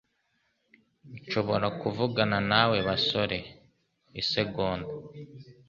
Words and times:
Nshobora 1.19 1.67
kuvugana 1.81 2.37
nawe 2.51 2.77
basore 2.87 3.37
isegonda? 4.21 4.87